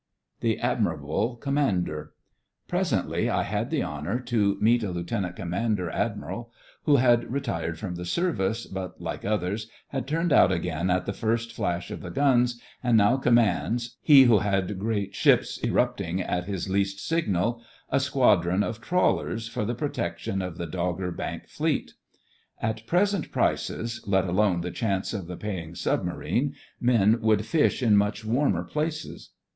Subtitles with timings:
[0.39, 2.13] THE ADMIRABLE COMMANDER
[2.67, 6.51] Presently I had the honour to meet a Lieutenant Commander Admiral
[6.85, 11.13] who had retired from the service, but, like others, had turned out again at the
[11.13, 16.45] first flash of the guns, and now commands— he who had great ships erupting at
[16.45, 17.61] his least signal—
[17.91, 20.57] a squad THE FRINGES OF THE FLEET 97 ron of trawlers for the protection of
[20.57, 21.93] the Dogger Bank Fleet.
[22.59, 27.95] At present prices— let alone the chance of the paying submarine— men would fish in
[27.95, 29.29] much w^armer places.